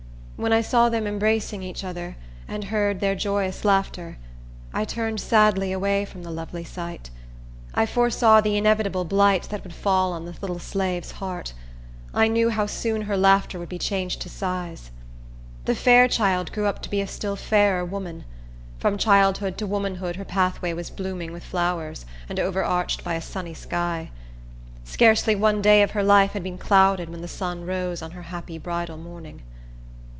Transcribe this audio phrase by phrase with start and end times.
[0.43, 2.17] When I saw them embracing each other,
[2.47, 4.17] and heard their joyous laughter,
[4.73, 7.11] I turned sadly away from the lovely sight.
[7.75, 11.53] I foresaw the inevitable blight that would fall on the little slave's heart.
[12.11, 14.89] I knew how soon her laughter would be changed to sighs.
[15.65, 18.23] The fair child grew up to be a still fairer woman.
[18.79, 23.53] From childhood to womanhood her pathway was blooming with flowers, and overarched by a sunny
[23.53, 24.09] sky.
[24.85, 28.23] Scarcely one day of her life had been clouded when the sun rose on her
[28.23, 29.43] happy bridal morning.